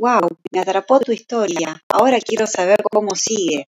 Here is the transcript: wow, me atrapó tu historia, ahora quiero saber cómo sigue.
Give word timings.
wow, 0.00 0.26
me 0.50 0.60
atrapó 0.60 0.98
tu 0.98 1.12
historia, 1.12 1.82
ahora 1.90 2.18
quiero 2.20 2.46
saber 2.46 2.82
cómo 2.90 3.14
sigue. 3.14 3.68